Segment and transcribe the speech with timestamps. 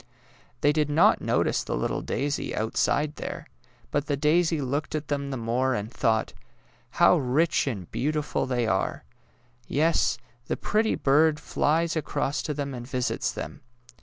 [0.61, 3.45] They did not notice the little daisy outside there,
[3.91, 6.41] but the daisy looked at them the more and thought, ^^
[6.97, 9.03] How rich and beautiful they are.
[9.67, 10.17] Yes;
[10.47, 13.61] the pretty bird flies across to them and visits them.